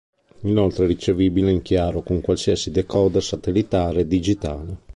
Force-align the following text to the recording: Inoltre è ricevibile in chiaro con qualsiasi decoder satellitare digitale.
Inoltre 0.45 0.85
è 0.85 0.87
ricevibile 0.87 1.51
in 1.51 1.61
chiaro 1.61 2.01
con 2.01 2.21
qualsiasi 2.21 2.71
decoder 2.71 3.21
satellitare 3.21 4.07
digitale. 4.07 4.79